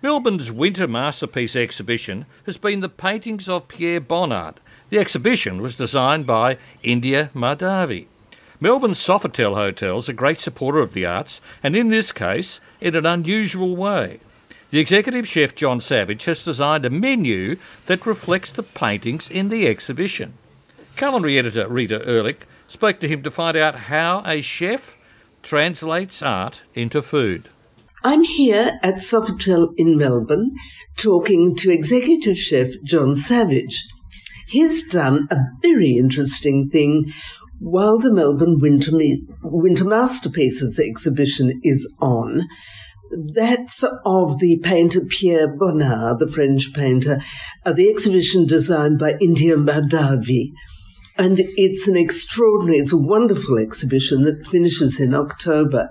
Melbourne's 0.00 0.52
Winter 0.52 0.86
Masterpiece 0.86 1.56
exhibition 1.56 2.26
has 2.46 2.56
been 2.56 2.78
the 2.78 2.88
paintings 2.88 3.48
of 3.48 3.66
Pierre 3.66 4.00
Bonnard. 4.00 4.60
The 4.90 4.98
exhibition 4.98 5.60
was 5.60 5.74
designed 5.74 6.24
by 6.24 6.56
India 6.84 7.30
Mahdavi. 7.34 8.06
Melbourne's 8.60 9.04
Sofitel 9.04 9.56
Hotel 9.56 9.98
is 9.98 10.08
a 10.08 10.12
great 10.12 10.40
supporter 10.40 10.78
of 10.78 10.92
the 10.92 11.04
arts, 11.04 11.40
and 11.64 11.74
in 11.74 11.88
this 11.88 12.12
case, 12.12 12.60
in 12.80 12.94
an 12.94 13.06
unusual 13.06 13.74
way. 13.74 14.20
The 14.70 14.78
executive 14.78 15.26
chef 15.26 15.56
John 15.56 15.80
Savage 15.80 16.26
has 16.26 16.44
designed 16.44 16.84
a 16.84 16.90
menu 16.90 17.56
that 17.86 18.06
reflects 18.06 18.52
the 18.52 18.62
paintings 18.62 19.28
in 19.28 19.48
the 19.48 19.66
exhibition. 19.66 20.34
Culinary 20.96 21.38
editor 21.38 21.66
Rita 21.66 22.06
Erlich 22.06 22.46
spoke 22.68 23.00
to 23.00 23.08
him 23.08 23.24
to 23.24 23.32
find 23.32 23.56
out 23.56 23.74
how 23.74 24.22
a 24.24 24.42
chef 24.42 24.96
translates 25.42 26.22
art 26.22 26.62
into 26.72 27.02
food. 27.02 27.48
I'm 28.04 28.22
here 28.22 28.78
at 28.82 28.96
Sofitel 28.96 29.70
in 29.76 29.96
Melbourne 29.96 30.52
talking 30.96 31.56
to 31.56 31.72
executive 31.72 32.38
chef 32.38 32.68
John 32.84 33.16
Savage. 33.16 33.88
He's 34.46 34.88
done 34.88 35.26
a 35.30 35.38
very 35.62 35.96
interesting 35.96 36.70
thing 36.70 37.12
while 37.58 37.98
the 37.98 38.12
Melbourne 38.12 38.60
Winter, 38.60 38.92
Winter 39.42 39.84
Masterpieces 39.84 40.78
exhibition 40.78 41.60
is 41.64 41.92
on. 42.00 42.46
That's 43.34 43.82
of 43.82 44.38
the 44.38 44.60
painter 44.62 45.00
Pierre 45.00 45.48
Bonnard, 45.48 46.20
the 46.20 46.28
French 46.28 46.72
painter, 46.72 47.20
uh, 47.66 47.72
the 47.72 47.90
exhibition 47.90 48.46
designed 48.46 49.00
by 49.00 49.16
India 49.20 49.56
Mahdavi. 49.56 50.52
And 51.16 51.40
it's 51.56 51.88
an 51.88 51.96
extraordinary, 51.96 52.78
it's 52.78 52.92
a 52.92 52.96
wonderful 52.96 53.58
exhibition 53.58 54.22
that 54.22 54.46
finishes 54.46 55.00
in 55.00 55.14
October. 55.14 55.88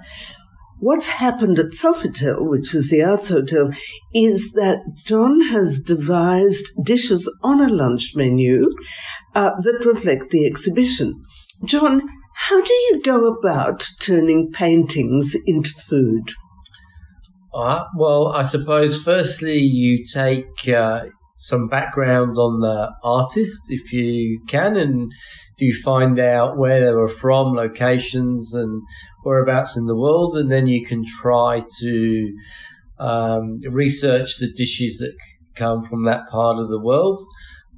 What's 0.80 1.08
happened 1.08 1.58
at 1.58 1.68
Sofitel, 1.68 2.50
which 2.50 2.76
is 2.76 2.90
the 2.90 3.04
arts 3.04 3.30
hotel, 3.30 3.72
is 4.14 4.52
that 4.54 4.84
John 5.06 5.42
has 5.42 5.80
devised 5.80 6.68
dishes 6.84 7.32
on 7.44 7.62
a 7.62 7.68
lunch 7.68 8.16
menu 8.16 8.70
uh, 9.34 9.52
that 9.62 9.86
reflect 9.86 10.30
the 10.30 10.46
exhibition. 10.46 11.24
John, 11.66 12.08
how 12.36 12.62
do 12.62 12.72
you 12.72 13.02
go 13.04 13.26
about 13.26 13.88
turning 14.00 14.52
paintings 14.52 15.36
into 15.48 15.72
food? 15.72 16.32
Uh, 17.52 17.86
well, 17.96 18.28
I 18.28 18.44
suppose 18.44 19.02
firstly 19.02 19.58
you 19.58 20.06
take 20.06 20.70
uh, 20.70 21.06
some 21.38 21.68
background 21.70 22.38
on 22.38 22.60
the 22.60 22.92
artist 23.04 23.72
if 23.72 23.92
you 23.92 24.44
can, 24.48 24.78
and 24.78 25.12
you 25.58 25.74
find 25.74 26.20
out 26.20 26.58
where 26.58 26.86
they 26.86 26.94
were 26.94 27.08
from, 27.08 27.56
locations, 27.56 28.54
and 28.54 28.82
whereabouts 29.24 29.78
in 29.78 29.86
the 29.86 29.96
world, 29.96 30.38
and 30.38 30.52
then 30.52 30.68
you 30.68 30.86
can 30.86 31.04
try 31.06 31.62
to 31.80 32.34
um, 33.00 33.60
research 33.70 34.38
the 34.38 34.52
dishes 34.52 34.98
that 35.00 35.16
come 35.56 35.84
from 35.84 36.06
that 36.06 36.28
part 36.30 36.60
of 36.60 36.70
the 36.70 36.80
world, 36.80 37.22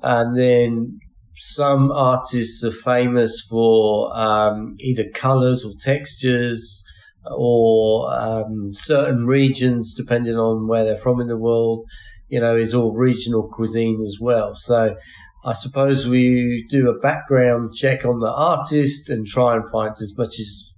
and 0.01 0.37
then 0.37 0.99
some 1.37 1.89
artists 1.91 2.63
are 2.65 2.71
famous 2.71 3.39
for 3.49 4.15
um, 4.17 4.75
either 4.79 5.05
colors 5.13 5.63
or 5.63 5.71
textures 5.79 6.83
or 7.31 8.11
um, 8.13 8.73
certain 8.73 9.25
regions, 9.25 9.95
depending 9.95 10.35
on 10.35 10.67
where 10.67 10.83
they're 10.83 10.97
from 10.97 11.21
in 11.21 11.27
the 11.27 11.37
world, 11.37 11.85
you 12.27 12.39
know, 12.39 12.55
is 12.55 12.73
all 12.73 12.93
regional 12.93 13.47
cuisine 13.47 14.01
as 14.01 14.17
well. 14.19 14.53
So 14.55 14.95
I 15.45 15.53
suppose 15.53 16.07
we 16.07 16.65
do 16.69 16.89
a 16.89 16.99
background 16.99 17.73
check 17.73 18.05
on 18.05 18.19
the 18.19 18.31
artist 18.31 19.09
and 19.09 19.25
try 19.25 19.55
and 19.55 19.69
find 19.71 19.91
as 20.01 20.13
much 20.17 20.39
as 20.39 20.69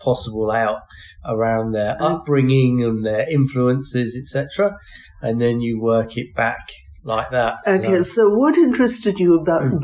possible 0.00 0.50
out 0.50 0.80
around 1.24 1.72
their 1.72 2.00
upbringing 2.00 2.82
and 2.82 3.04
their 3.04 3.28
influences, 3.28 4.16
etc. 4.16 4.76
And 5.20 5.40
then 5.40 5.60
you 5.60 5.80
work 5.80 6.16
it 6.16 6.34
back 6.34 6.68
like 7.04 7.30
that. 7.30 7.58
Okay, 7.66 7.96
so, 7.96 8.02
so 8.02 8.28
what 8.30 8.56
interested 8.56 9.20
you 9.20 9.38
about 9.38 9.62
mm. 9.62 9.80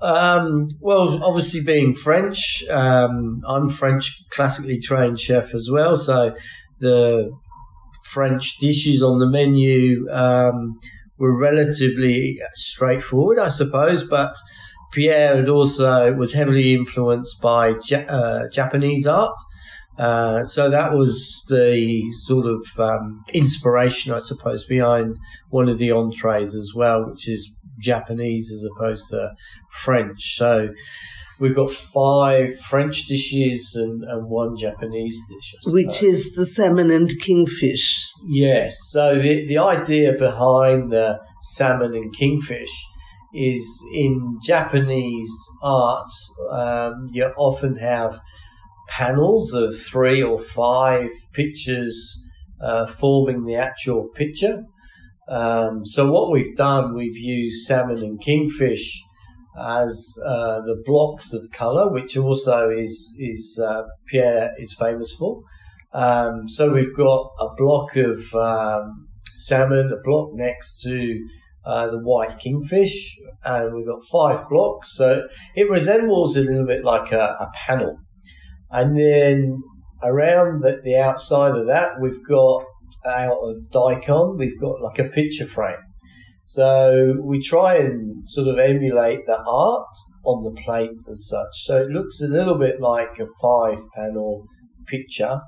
Um, 0.00 0.68
well, 0.80 1.22
obviously 1.22 1.62
being 1.62 1.92
French, 1.92 2.64
um, 2.68 3.40
I'm 3.46 3.68
French 3.68 4.12
classically 4.30 4.80
trained 4.80 5.20
chef 5.20 5.54
as 5.54 5.68
well, 5.70 5.96
so 5.96 6.34
the 6.80 7.30
French 8.06 8.58
dishes 8.58 9.00
on 9.00 9.20
the 9.20 9.28
menu 9.28 10.10
um, 10.10 10.80
were 11.18 11.38
relatively 11.38 12.38
straightforward, 12.54 13.38
I 13.38 13.48
suppose, 13.48 14.04
but 14.04 14.36
Pierre 14.92 15.36
had 15.36 15.48
also 15.48 16.12
was 16.14 16.34
heavily 16.34 16.74
influenced 16.74 17.40
by 17.40 17.74
ja- 17.88 18.06
uh, 18.08 18.48
Japanese 18.48 19.06
art. 19.06 19.38
Uh, 19.98 20.42
so 20.42 20.70
that 20.70 20.94
was 20.94 21.44
the 21.48 22.02
sort 22.10 22.46
of 22.46 22.62
um, 22.78 23.22
inspiration, 23.32 24.12
I 24.12 24.18
suppose, 24.18 24.64
behind 24.64 25.18
one 25.50 25.68
of 25.68 25.78
the 25.78 25.92
entrees 25.92 26.54
as 26.54 26.72
well, 26.74 27.10
which 27.10 27.28
is 27.28 27.54
Japanese 27.78 28.50
as 28.52 28.64
opposed 28.64 29.10
to 29.10 29.32
French. 29.70 30.36
So 30.36 30.70
we've 31.42 31.56
got 31.56 31.70
five 31.70 32.56
French 32.60 33.06
dishes 33.06 33.74
and, 33.74 34.04
and 34.04 34.28
one 34.28 34.56
Japanese 34.56 35.20
dish. 35.28 35.54
Which 35.66 36.00
is 36.00 36.36
the 36.36 36.46
salmon 36.46 36.92
and 36.92 37.10
kingfish. 37.20 38.06
Yes. 38.24 38.78
So 38.90 39.18
the, 39.18 39.44
the 39.48 39.58
idea 39.58 40.12
behind 40.12 40.92
the 40.92 41.20
salmon 41.40 41.94
and 41.94 42.14
kingfish 42.14 42.70
is 43.34 43.84
in 43.92 44.38
Japanese 44.40 45.34
art, 45.64 46.08
um, 46.52 47.08
you 47.10 47.24
often 47.36 47.74
have 47.74 48.20
panels 48.88 49.52
of 49.52 49.76
three 49.76 50.22
or 50.22 50.38
five 50.38 51.10
pictures 51.32 52.24
uh, 52.60 52.86
forming 52.86 53.46
the 53.46 53.56
actual 53.56 54.08
picture. 54.14 54.62
Um, 55.28 55.84
so 55.84 56.08
what 56.08 56.30
we've 56.30 56.54
done, 56.56 56.94
we've 56.94 57.18
used 57.18 57.66
salmon 57.66 57.98
and 57.98 58.20
kingfish 58.20 59.02
as 59.58 60.18
uh, 60.24 60.60
the 60.60 60.82
blocks 60.84 61.32
of 61.32 61.42
colour, 61.52 61.92
which 61.92 62.16
also 62.16 62.70
is 62.70 63.14
is 63.18 63.60
uh, 63.62 63.82
Pierre 64.06 64.52
is 64.58 64.74
famous 64.74 65.14
for. 65.14 65.42
Um, 65.92 66.48
so 66.48 66.70
we've 66.72 66.96
got 66.96 67.32
a 67.38 67.48
block 67.56 67.96
of 67.96 68.34
um, 68.34 69.08
salmon, 69.34 69.92
a 69.92 70.02
block 70.02 70.30
next 70.32 70.80
to 70.82 71.18
uh, 71.64 71.88
the 71.88 71.98
white 71.98 72.38
kingfish, 72.38 73.18
and 73.44 73.74
we've 73.74 73.86
got 73.86 74.00
five 74.10 74.48
blocks. 74.48 74.96
So 74.96 75.28
it 75.54 75.70
resembles 75.70 76.36
a 76.36 76.40
little 76.40 76.66
bit 76.66 76.84
like 76.84 77.12
a, 77.12 77.36
a 77.40 77.50
panel. 77.54 77.98
And 78.70 78.96
then 78.96 79.62
around 80.02 80.62
the, 80.62 80.80
the 80.82 80.96
outside 80.96 81.56
of 81.56 81.66
that, 81.66 82.00
we've 82.00 82.24
got 82.26 82.64
out 83.06 83.38
of 83.42 83.56
daikon, 83.70 84.38
we've 84.38 84.60
got 84.60 84.80
like 84.80 84.98
a 84.98 85.04
picture 85.04 85.46
frame. 85.46 85.76
So 86.44 87.16
we 87.22 87.40
try 87.40 87.76
and 87.76 88.28
sort 88.28 88.48
of 88.48 88.58
emulate 88.58 89.26
the 89.26 89.38
art 89.46 89.94
on 90.24 90.42
the 90.42 90.60
plates 90.62 91.08
as 91.08 91.26
such. 91.26 91.64
So 91.64 91.82
it 91.82 91.88
looks 91.88 92.20
a 92.20 92.28
little 92.28 92.58
bit 92.58 92.80
like 92.80 93.18
a 93.18 93.26
five 93.40 93.78
panel 93.94 94.46
picture 94.86 95.40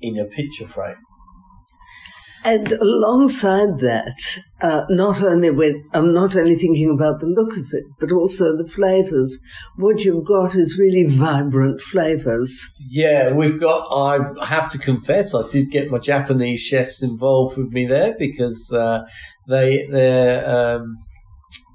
in 0.00 0.18
a 0.18 0.24
picture 0.24 0.66
frame. 0.66 0.96
And 2.46 2.70
alongside 2.70 3.80
that, 3.80 4.16
uh, 4.60 4.86
not 4.88 5.20
only 5.20 5.50
with, 5.50 5.84
I'm 5.92 6.14
not 6.14 6.36
only 6.36 6.54
thinking 6.54 6.88
about 6.94 7.18
the 7.18 7.26
look 7.26 7.56
of 7.56 7.72
it, 7.72 7.82
but 7.98 8.12
also 8.12 8.56
the 8.56 8.68
flavors. 8.68 9.40
What 9.74 10.04
you've 10.04 10.24
got 10.24 10.54
is 10.54 10.78
really 10.78 11.06
vibrant 11.08 11.80
flavors. 11.80 12.56
Yeah, 12.88 13.32
we've 13.32 13.58
got, 13.58 13.88
I 13.90 14.46
have 14.46 14.70
to 14.70 14.78
confess, 14.78 15.34
I 15.34 15.42
did 15.48 15.72
get 15.72 15.90
my 15.90 15.98
Japanese 15.98 16.60
chefs 16.60 17.02
involved 17.02 17.58
with 17.58 17.72
me 17.72 17.84
there 17.84 18.14
because, 18.16 18.72
uh, 18.72 19.02
they, 19.48 19.88
they're, 19.90 20.48
um, 20.48 20.94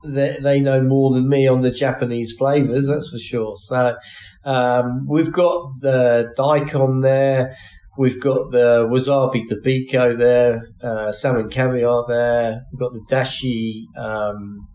they, 0.06 0.38
they 0.42 0.62
know 0.62 0.82
more 0.82 1.14
than 1.14 1.28
me 1.28 1.50
on 1.50 1.64
the 1.64 1.72
Japanese 1.72 2.32
flavors, 2.32 2.88
that's 2.88 3.10
for 3.10 3.20
sure. 3.20 3.58
So, 3.58 3.98
um, 4.46 5.06
we've 5.06 5.34
got 5.34 5.68
the 5.82 6.34
daikon 6.38 7.02
there. 7.02 7.58
We've 7.98 8.22
got 8.22 8.52
the 8.52 8.88
wasabi 8.90 9.44
tobiko 9.48 10.18
there, 10.18 10.68
uh, 10.82 11.12
salmon 11.12 11.50
caviar 11.50 12.06
there. 12.08 12.64
We've 12.72 12.80
got 12.80 12.94
the 12.94 13.06
dashi 13.10 13.86
um, 13.98 14.68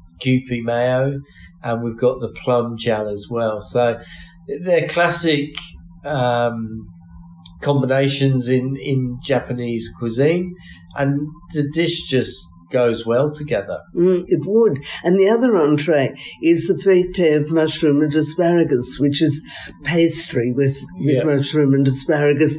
mayo, 0.62 1.20
and 1.62 1.82
we've 1.82 1.96
got 1.96 2.20
the 2.20 2.28
plum 2.28 2.76
gel 2.76 3.08
as 3.08 3.26
well. 3.30 3.62
So 3.62 4.00
they're 4.60 4.86
classic 4.86 5.56
um, 6.04 6.86
combinations 7.62 8.48
in, 8.50 8.76
in 8.76 9.18
Japanese 9.22 9.90
cuisine, 9.98 10.54
and 10.94 11.20
the 11.54 11.68
dish 11.72 12.06
just 12.06 12.46
goes 12.76 13.06
well 13.06 13.30
together. 13.30 13.78
Mm, 13.94 14.24
it 14.28 14.42
would. 14.44 14.78
And 15.02 15.18
the 15.18 15.30
other 15.30 15.56
entree 15.56 16.14
is 16.42 16.66
the 16.66 16.74
feuilleté 16.74 17.34
of 17.34 17.50
mushroom 17.50 18.02
and 18.02 18.14
asparagus, 18.14 18.98
which 19.00 19.22
is 19.22 19.42
pastry 19.82 20.52
with, 20.52 20.76
with 20.98 21.16
yeah. 21.16 21.24
mushroom 21.24 21.72
and 21.72 21.88
asparagus. 21.88 22.58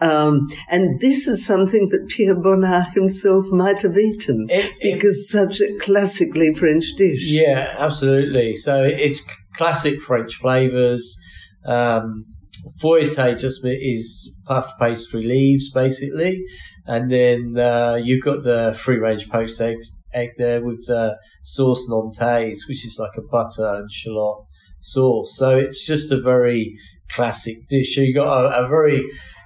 Um, 0.00 0.48
and 0.70 0.98
this 1.00 1.28
is 1.28 1.44
something 1.44 1.90
that 1.90 2.08
Pierre 2.08 2.40
Bonnard 2.40 2.94
himself 2.94 3.44
might 3.48 3.82
have 3.82 3.98
eaten 3.98 4.46
it, 4.48 4.72
it, 4.80 4.94
because 4.94 5.30
such 5.30 5.60
a 5.60 5.76
classically 5.78 6.54
French 6.54 6.86
dish. 6.96 7.24
Yeah, 7.26 7.74
absolutely. 7.78 8.54
So 8.54 8.82
it's 8.82 9.20
classic 9.54 10.00
French 10.00 10.34
flavours. 10.34 11.18
Um, 11.66 12.24
feuilleté 12.82 13.38
just 13.38 13.64
is 13.64 14.34
puff 14.46 14.72
pastry 14.78 15.24
leaves 15.24 15.70
basically, 15.70 16.42
and 16.86 17.10
then 17.10 17.56
uh, 17.58 17.96
you've 18.02 18.24
got 18.24 18.42
the 18.42 18.76
free 18.78 18.98
range 18.98 19.28
poached 19.28 19.60
egg, 19.60 19.76
egg 20.12 20.30
there 20.38 20.64
with 20.64 20.86
the 20.86 21.16
sauce 21.42 21.88
nantaise, 21.90 22.68
which 22.68 22.84
is 22.84 22.98
like 23.00 23.16
a 23.16 23.22
butter 23.30 23.80
and 23.80 23.90
shallot 23.90 24.44
sauce. 24.80 25.36
So 25.36 25.56
it's 25.56 25.86
just 25.86 26.12
a 26.12 26.20
very 26.20 26.76
classic 27.10 27.56
dish. 27.68 27.94
So 27.94 28.02
you've 28.02 28.16
got 28.16 28.44
a, 28.44 28.64
a 28.64 28.68
very 28.68 29.02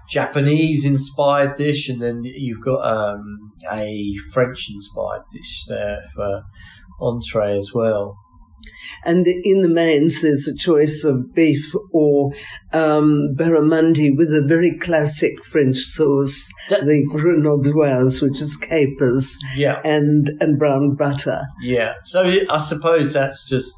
Japanese 0.09 0.85
inspired 0.85 1.55
dish, 1.55 1.89
and 1.89 2.03
then 2.03 2.23
you've 2.25 2.65
got 2.65 2.85
um, 2.85 3.53
a 3.71 4.15
French 4.33 4.69
inspired 4.71 5.23
dish 5.33 5.65
there 5.69 6.03
for 6.15 6.43
entree 7.01 7.57
as 7.57 7.73
well. 7.75 8.15
And 9.05 9.27
in 9.27 9.63
the 9.63 9.69
mains, 9.69 10.23
there's 10.23 10.49
a 10.49 10.57
choice 10.57 11.05
of 11.05 11.35
beef 11.35 11.75
or 11.91 12.33
um, 12.73 13.35
barramundi 13.37 14.17
with 14.17 14.29
a 14.29 14.45
very 14.47 14.79
classic 14.79 15.45
French 15.45 15.77
sauce, 15.77 16.49
that, 16.69 16.85
the 16.85 17.07
grenobloise, 17.13 18.23
which 18.23 18.41
is 18.41 18.57
capers, 18.57 19.37
yeah, 19.57 19.81
and 19.85 20.31
and 20.41 20.59
brown 20.59 20.95
butter. 20.95 21.43
Yeah. 21.63 21.95
So 22.05 22.23
I 22.49 22.59
suppose 22.59 23.13
that's 23.13 23.49
just 23.49 23.75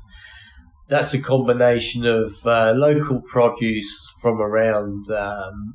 that's 0.88 1.14
a 1.14 1.20
combination 1.20 2.06
of 2.06 2.32
uh, 2.44 2.72
local 2.76 3.20
produce 3.22 4.12
from 4.20 4.40
around 4.40 5.10
um, 5.10 5.74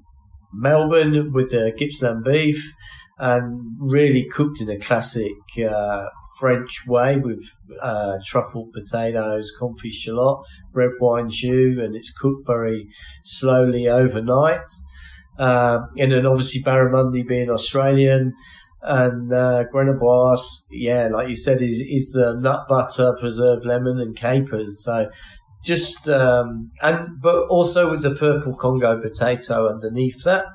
Melbourne 0.54 1.32
with 1.34 1.52
the 1.52 1.74
Gippsland 1.76 2.24
beef 2.24 2.74
and 3.18 3.76
really 3.80 4.26
cooked 4.26 4.62
in 4.62 4.70
a 4.70 4.78
classic 4.78 5.34
uh, 5.58 6.06
French 6.40 6.88
way 6.88 7.18
with 7.18 7.42
uh, 7.82 8.18
truffled 8.26 8.72
potatoes, 8.72 9.52
confit 9.60 9.94
shallot, 9.94 10.40
red 10.74 10.92
wine 11.00 11.30
jus, 11.30 11.78
and 11.78 11.96
it's 11.96 12.12
cooked 12.12 12.48
very 12.48 12.88
slowly 13.24 13.88
overnight. 13.88 14.68
Uh, 15.38 15.80
and 15.98 16.12
then 16.12 16.26
obviously 16.26 16.62
barramundi 16.62 17.26
being 17.26 17.50
Australian, 17.50 18.34
and 18.82 19.32
uh, 19.34 19.66
yeah, 20.72 21.08
like 21.08 21.30
you 21.30 21.36
said, 21.36 21.62
is 21.62 21.82
is 21.82 22.12
the 22.12 22.38
nut 22.40 22.66
butter, 22.68 23.16
preserved 23.20 23.66
lemon, 23.66 24.00
and 24.00 24.16
capers. 24.16 24.84
So 24.84 25.10
just 25.64 26.08
um, 26.10 26.72
and 26.82 27.22
but 27.22 27.48
also 27.48 27.90
with 27.90 28.02
the 28.02 28.16
purple 28.16 28.56
Congo 28.56 29.00
potato 29.02 29.70
underneath 29.70 30.24
that. 30.24 30.46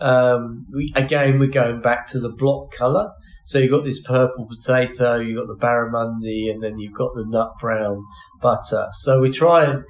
Um, 0.00 0.66
we, 0.74 0.92
again, 0.94 1.38
we're 1.38 1.48
going 1.48 1.80
back 1.80 2.06
to 2.08 2.20
the 2.20 2.30
block 2.30 2.72
color. 2.72 3.10
So 3.46 3.60
you've 3.60 3.70
got 3.70 3.84
this 3.84 4.02
purple 4.02 4.48
potato, 4.48 5.20
you've 5.20 5.38
got 5.38 5.46
the 5.46 5.64
barramundi, 5.64 6.50
and 6.50 6.60
then 6.64 6.78
you've 6.78 6.94
got 6.94 7.14
the 7.14 7.24
nut 7.24 7.52
brown 7.60 8.02
butter. 8.42 8.88
So 8.90 9.20
we 9.20 9.30
try 9.30 9.66
and 9.66 9.84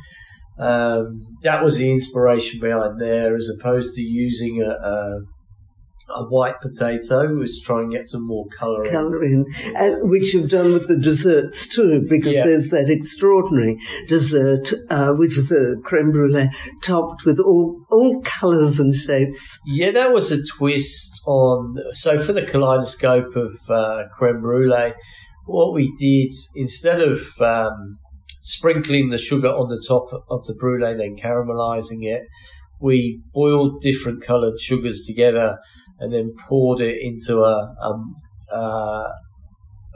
um, 0.58 1.36
that 1.40 1.64
was 1.64 1.78
the 1.78 1.90
inspiration 1.90 2.60
behind 2.60 3.00
there, 3.00 3.34
as 3.34 3.50
opposed 3.58 3.94
to 3.94 4.02
using 4.02 4.62
a, 4.62 4.68
a 4.68 5.20
a 6.14 6.24
white 6.24 6.60
potato 6.60 7.34
was 7.34 7.60
try 7.60 7.80
and 7.80 7.90
get 7.90 8.04
some 8.04 8.26
more 8.26 8.46
colour 8.58 8.82
in. 8.84 8.90
Colour 8.90 9.24
in, 9.24 9.44
and 9.74 10.08
which 10.08 10.32
you've 10.32 10.50
done 10.50 10.72
with 10.72 10.88
the 10.88 10.96
desserts 10.96 11.66
too, 11.66 12.06
because 12.08 12.34
yeah. 12.34 12.44
there's 12.44 12.70
that 12.70 12.88
extraordinary 12.88 13.76
dessert, 14.06 14.72
uh, 14.88 15.12
which 15.14 15.36
is 15.36 15.50
a 15.50 15.76
creme 15.82 16.12
brulee 16.12 16.48
topped 16.82 17.24
with 17.24 17.40
all 17.40 17.84
all 17.90 18.22
colours 18.22 18.78
and 18.78 18.94
shapes. 18.94 19.58
Yeah, 19.66 19.90
that 19.92 20.12
was 20.12 20.30
a 20.30 20.38
twist 20.44 21.20
on. 21.26 21.76
So 21.94 22.18
for 22.18 22.32
the 22.32 22.42
kaleidoscope 22.42 23.34
of 23.34 23.52
uh, 23.68 24.04
creme 24.12 24.40
brulee, 24.40 24.92
what 25.46 25.74
we 25.74 25.92
did 25.98 26.32
instead 26.54 27.00
of 27.00 27.20
um, 27.40 27.98
sprinkling 28.40 29.10
the 29.10 29.18
sugar 29.18 29.48
on 29.48 29.68
the 29.68 29.84
top 29.86 30.06
of 30.30 30.46
the 30.46 30.54
brulee, 30.54 30.94
then 30.94 31.16
caramelizing 31.16 32.04
it, 32.04 32.22
we 32.80 33.22
boiled 33.32 33.80
different 33.80 34.22
coloured 34.22 34.60
sugars 34.60 35.02
together 35.02 35.58
and 35.98 36.12
then 36.12 36.34
poured 36.48 36.80
it 36.80 37.00
into 37.00 37.40
a, 37.40 37.74
um, 37.80 38.14
uh, 38.52 39.08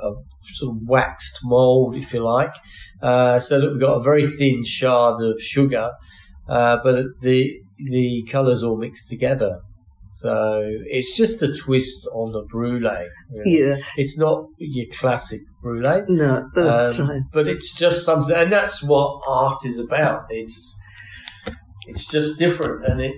a 0.03 0.13
sort 0.55 0.77
of 0.77 0.83
waxed 0.87 1.41
mold, 1.45 1.95
if 1.97 2.13
you 2.15 2.21
like, 2.21 2.55
uh, 3.03 3.39
so 3.39 3.61
that 3.61 3.71
we've 3.71 3.81
got 3.81 3.95
a 3.95 4.03
very 4.03 4.27
thin 4.27 4.65
shard 4.65 5.23
of 5.23 5.41
sugar, 5.41 5.91
uh, 6.49 6.79
but 6.83 7.05
the 7.21 7.61
the 7.77 8.23
colours 8.31 8.63
all 8.63 8.77
mixed 8.77 9.09
together. 9.09 9.61
So 10.13 10.61
it's 10.87 11.17
just 11.17 11.41
a 11.43 11.55
twist 11.55 12.07
on 12.13 12.33
the 12.33 12.43
brulee. 12.43 13.09
Really. 13.31 13.61
Yeah, 13.61 13.77
it's 13.97 14.19
not 14.19 14.45
your 14.59 14.87
classic 14.99 15.41
brulee. 15.63 16.03
No, 16.09 16.49
that's 16.53 16.99
um, 16.99 17.09
right. 17.09 17.23
But 17.33 17.47
it's 17.47 17.77
just 17.77 18.05
something, 18.05 18.35
and 18.35 18.51
that's 18.51 18.83
what 18.83 19.23
art 19.29 19.65
is 19.65 19.79
about. 19.79 20.25
It's 20.31 20.79
it's 21.87 22.07
just 22.07 22.39
different, 22.39 22.85
and 22.85 23.01
it 23.01 23.15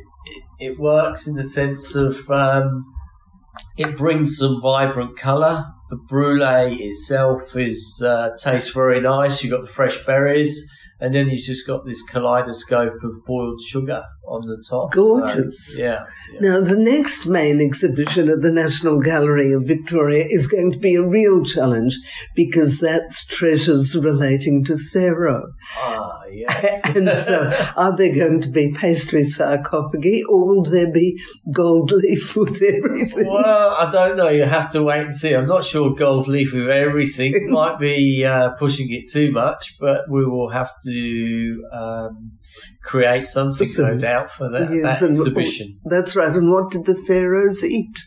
it 0.58 0.78
works 0.78 1.26
in 1.26 1.34
the 1.34 1.44
sense 1.44 1.94
of 1.94 2.30
um, 2.30 2.84
it 3.76 3.96
brings 3.96 4.36
some 4.38 4.60
vibrant 4.60 5.16
colour. 5.16 5.66
The 5.90 5.96
brulee 5.96 6.76
itself 6.76 7.56
is 7.56 8.02
uh, 8.04 8.30
tastes 8.42 8.70
very 8.70 9.00
nice. 9.00 9.42
You've 9.42 9.52
got 9.52 9.62
the 9.62 9.66
fresh 9.66 10.04
berries, 10.06 10.70
and 11.00 11.14
then 11.14 11.28
you've 11.28 11.44
just 11.44 11.66
got 11.66 11.84
this 11.84 12.02
kaleidoscope 12.02 13.02
of 13.02 13.24
boiled 13.26 13.60
sugar 13.62 14.04
on 14.32 14.46
the 14.46 14.62
top. 14.68 14.92
Gorgeous. 14.92 15.76
So, 15.76 15.84
yeah, 15.84 16.06
yeah, 16.32 16.40
Now, 16.40 16.60
the 16.60 16.76
next 16.76 17.26
main 17.26 17.60
exhibition 17.60 18.30
at 18.30 18.40
the 18.40 18.50
National 18.50 18.98
Gallery 18.98 19.52
of 19.52 19.66
Victoria 19.66 20.24
is 20.28 20.46
going 20.46 20.72
to 20.72 20.78
be 20.78 20.94
a 20.94 21.02
real 21.02 21.44
challenge 21.44 21.96
because 22.34 22.80
that's 22.80 23.26
treasures 23.26 23.94
relating 23.94 24.64
to 24.64 24.78
Pharaoh. 24.78 25.52
Ah, 25.76 26.22
yes. 26.30 26.82
and 26.96 27.08
so, 27.10 27.52
are 27.76 27.94
there 27.96 28.14
going 28.14 28.40
to 28.40 28.50
be 28.50 28.72
pastry 28.72 29.24
sarcophagi 29.24 30.22
or 30.28 30.46
will 30.46 30.64
there 30.64 30.90
be 30.90 31.20
gold 31.52 31.92
leaf 31.92 32.34
with 32.34 32.62
everything? 32.62 33.26
Well, 33.26 33.70
I 33.78 33.90
don't 33.90 34.16
know. 34.16 34.28
You 34.28 34.44
have 34.44 34.70
to 34.72 34.82
wait 34.82 35.02
and 35.02 35.14
see. 35.14 35.34
I'm 35.34 35.46
not 35.46 35.64
sure 35.64 35.94
gold 35.94 36.28
leaf 36.28 36.52
with 36.52 36.68
everything 36.68 37.34
might 37.50 37.78
be 37.78 38.24
uh, 38.24 38.50
pushing 38.50 38.90
it 38.92 39.10
too 39.10 39.30
much, 39.30 39.78
but 39.78 40.08
we 40.08 40.24
will 40.24 40.50
have 40.50 40.72
to 40.84 41.64
um, 41.72 42.32
create 42.82 43.26
something, 43.26 43.70
no 43.78 43.96
doubt, 43.96 44.21
for 44.30 44.48
that, 44.50 44.70
yes, 44.70 45.00
that 45.00 45.10
exhibition. 45.10 45.78
That's 45.84 46.16
right. 46.16 46.34
And 46.34 46.50
what 46.50 46.70
did 46.70 46.86
the 46.86 46.94
pharaohs 46.94 47.64
eat? 47.64 47.98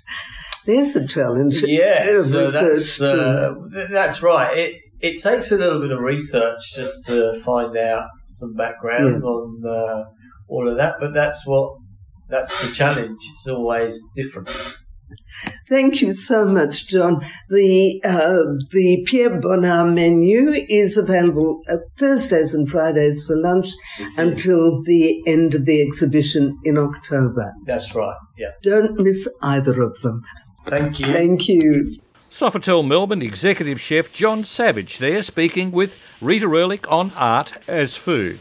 There's 0.66 0.96
a 0.96 1.08
challenge. 1.08 1.62
Yeah, 1.64 2.04
so 2.22 2.50
that's 2.50 3.02
uh, 3.02 3.54
that's 3.90 4.24
right. 4.24 4.58
It 4.58 4.82
it 5.00 5.22
takes 5.22 5.52
a 5.52 5.58
little 5.58 5.80
bit 5.80 5.92
of 5.92 6.00
research 6.00 6.60
just 6.74 7.06
to 7.06 7.34
find 7.46 7.78
out 7.78 8.08
some 8.28 8.56
background 8.56 9.22
yeah. 9.24 9.30
on 9.30 9.64
uh, 9.66 10.04
all 10.48 10.68
of 10.68 10.78
that, 10.78 10.96
but 11.00 11.14
that's 11.14 11.46
what 11.46 11.78
that's 12.30 12.68
the 12.68 12.74
challenge. 12.74 13.20
It's 13.32 13.48
always 13.48 14.02
different. 14.16 14.50
Thank 15.68 16.02
you 16.02 16.12
so 16.12 16.46
much, 16.46 16.88
John. 16.88 17.22
The 17.50 18.02
uh, 18.04 18.66
the 18.72 19.04
Pierre 19.06 19.40
Bonnard 19.40 19.94
menu 19.94 20.52
is 20.70 20.98
available 20.98 21.62
Thursdays 21.98 22.54
and 22.54 22.70
Fridays 22.70 23.26
for 23.26 23.36
lunch 23.36 23.68
until 24.18 24.82
the 24.84 25.24
end 25.28 25.56
of 25.56 25.66
the 25.66 25.82
exhibition 25.82 26.58
in 26.64 26.78
October. 26.78 27.54
That's 27.66 27.94
right. 27.96 28.18
Yeah. 28.38 28.52
Don't 28.64 29.02
miss 29.02 29.28
either 29.42 29.82
of 29.82 30.02
them. 30.02 30.24
Thank 30.66 31.00
you. 31.00 31.14
Thank 31.14 31.48
you. 31.48 31.96
Sofitel 32.32 32.86
Melbourne 32.86 33.22
executive 33.22 33.80
chef 33.80 34.12
John 34.12 34.44
Savage 34.44 34.98
there 34.98 35.24
speaking 35.24 35.72
with 35.72 36.18
Rita 36.22 36.48
Erlich 36.48 36.92
on 36.92 37.12
art 37.16 37.54
as 37.70 37.96
food. 37.96 38.40